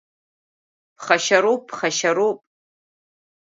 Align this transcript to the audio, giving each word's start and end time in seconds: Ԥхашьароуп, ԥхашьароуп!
Ԥхашьароуп, 0.95 1.61
ԥхашьароуп! 1.67 2.39